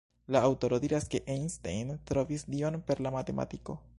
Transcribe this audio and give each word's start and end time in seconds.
La 0.35 0.39
aŭtoro 0.45 0.79
diras 0.85 1.05
ke 1.15 1.21
Einstein 1.33 1.93
trovis 2.13 2.47
Dion 2.55 2.81
per 2.91 3.01
la 3.09 3.15
matematiko. 3.19 3.81